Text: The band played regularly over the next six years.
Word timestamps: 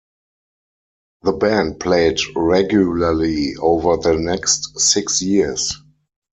The 1.21 1.33
band 1.33 1.79
played 1.79 2.19
regularly 2.35 3.53
over 3.57 3.97
the 3.97 4.17
next 4.17 4.79
six 4.79 5.21
years. 5.21 5.79